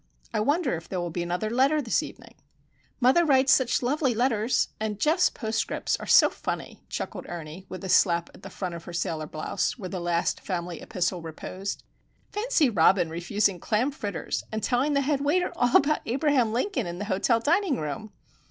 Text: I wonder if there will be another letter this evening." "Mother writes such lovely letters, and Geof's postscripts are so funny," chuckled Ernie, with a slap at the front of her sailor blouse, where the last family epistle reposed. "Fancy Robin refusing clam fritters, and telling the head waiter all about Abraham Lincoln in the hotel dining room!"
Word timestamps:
I 0.33 0.39
wonder 0.39 0.75
if 0.75 0.89
there 0.89 0.99
will 0.99 1.11
be 1.11 1.21
another 1.21 1.51
letter 1.51 1.79
this 1.79 2.01
evening." 2.01 2.33
"Mother 2.99 3.23
writes 3.23 3.53
such 3.53 3.83
lovely 3.83 4.15
letters, 4.15 4.69
and 4.79 4.99
Geof's 4.99 5.29
postscripts 5.29 5.95
are 5.97 6.07
so 6.07 6.27
funny," 6.27 6.81
chuckled 6.89 7.27
Ernie, 7.29 7.67
with 7.69 7.83
a 7.83 7.87
slap 7.87 8.31
at 8.33 8.41
the 8.41 8.49
front 8.49 8.73
of 8.73 8.85
her 8.85 8.93
sailor 8.93 9.27
blouse, 9.27 9.77
where 9.77 9.89
the 9.89 9.99
last 10.01 10.39
family 10.41 10.81
epistle 10.81 11.21
reposed. 11.21 11.83
"Fancy 12.31 12.67
Robin 12.67 13.11
refusing 13.11 13.59
clam 13.59 13.91
fritters, 13.91 14.43
and 14.51 14.63
telling 14.63 14.93
the 14.93 15.01
head 15.01 15.21
waiter 15.21 15.53
all 15.55 15.77
about 15.77 16.01
Abraham 16.07 16.51
Lincoln 16.51 16.87
in 16.87 16.97
the 16.97 17.05
hotel 17.05 17.39
dining 17.39 17.77
room!" 17.79 18.11